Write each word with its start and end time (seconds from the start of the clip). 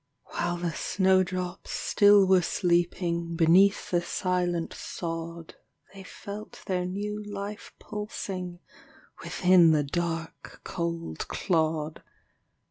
While 0.31 0.57
the 0.57 0.71
snow 0.73 1.21
drops 1.21 1.69
still 1.69 2.25
were 2.25 2.41
sleeping 2.41 3.35
Beneath 3.35 3.91
the 3.91 4.01
silent 4.01 4.73
sod; 4.73 5.57
They 5.93 6.01
felt 6.01 6.63
their 6.65 6.85
new 6.87 7.23
life 7.23 7.71
pulsing 7.77 8.61
Within 9.23 9.69
the 9.73 9.83
dark, 9.83 10.61
cold 10.63 11.27
clod. 11.27 12.01